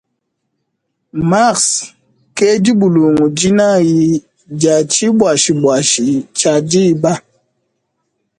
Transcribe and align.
Mars 1.29 1.65
ke 2.35 2.47
dibulungu 2.63 3.25
dinayi 3.37 4.05
dia 4.59 4.75
tshibuashibuashi 4.89 6.07
tshia 6.35 6.55
diba. 6.69 7.13